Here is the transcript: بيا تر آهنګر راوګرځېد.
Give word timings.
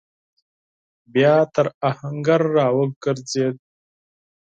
بيا 1.13 1.33
تر 1.53 1.67
آهنګر 1.89 2.41
راوګرځېد. 2.55 3.55